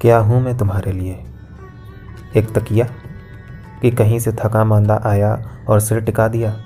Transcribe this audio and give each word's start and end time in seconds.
क्या 0.00 0.18
हूँ 0.18 0.42
मैं 0.42 0.58
तुम्हारे 0.58 0.92
लिए? 0.92 1.24
एक 2.36 2.58
तकिया 2.58 2.84
कि 3.82 3.90
कहीं 3.90 4.18
से 4.18 4.32
थका 4.32 4.64
मांदा 4.64 5.02
आया 5.04 5.50
और 5.68 5.80
सिर 5.80 6.00
टिका 6.00 6.28
दिया। 6.28 6.56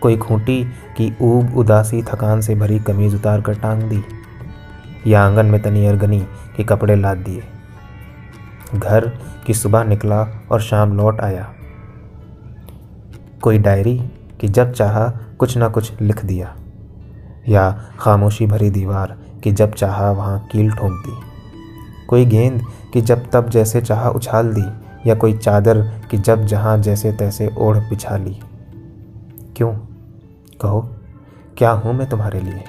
कोई 0.00 0.16
खूंटी 0.16 0.64
की 0.64 1.16
ऊब 1.20 1.56
उदासी 1.56 2.02
थकान 2.02 2.40
से 2.40 2.54
भरी 2.54 2.78
कमीज 2.78 3.14
उतार 3.14 3.40
कर 3.40 3.54
टांग 3.54 3.82
दी। 3.82 4.04
या 5.06 5.22
आँगन 5.22 5.46
में 5.46 5.62
तनी 5.62 5.86
अरगनी 5.86 6.20
के 6.56 6.64
कपड़े 6.64 6.96
लाद 6.96 7.16
दिए। 7.16 7.42
घर 8.74 9.08
की 9.46 9.54
सुबह 9.54 9.84
निकला 9.84 10.46
और 10.52 10.60
शाम 10.60 10.96
लौट 10.96 11.20
आया। 11.20 11.54
कोई 13.42 13.58
डायरी 13.58 14.10
कि 14.40 14.48
जब 14.48 14.72
चाहा 14.72 15.08
कुछ 15.38 15.56
ना 15.56 15.68
कुछ 15.68 16.00
लिख 16.00 16.24
दिया। 16.24 16.56
या 17.48 17.84
खामोशी 18.00 18.46
भरी 18.46 18.70
दीवार 18.70 19.18
कि 19.44 19.52
जब 19.52 19.72
चाहा 19.72 20.10
वहाँ 20.10 20.48
कील 20.52 20.70
ठोंक 20.70 20.92
दी। 20.92 21.35
कोई 22.08 22.24
गेंद 22.24 22.62
कि 22.92 23.00
जब 23.00 23.30
तब 23.30 23.50
जैसे 23.50 23.80
चाह 23.80 24.08
उछाल 24.08 24.54
दी, 24.54 24.86
या 25.08 25.14
कोई 25.14 25.32
चादर 25.32 25.82
कि 26.10 26.18
जब 26.18 26.46
जहाँ 26.46 26.78
जैसे 26.78 27.12
तैसे 27.12 27.54
ओढ़ 27.58 27.78
बिछा 27.78 28.16
ली। 28.16 28.40
क्यों? 29.56 29.72
कहो, 30.60 30.90
क्या 31.58 31.70
हूँ 31.70 31.94
मैं 31.94 32.08
तुम्हारे 32.08 32.40
लिए? 32.40 32.64